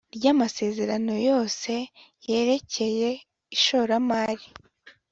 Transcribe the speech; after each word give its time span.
ry 0.15 0.25
amasezerano 0.33 1.13
yose 1.29 1.71
yerekeye 2.29 3.09
ishoramari 3.55 4.45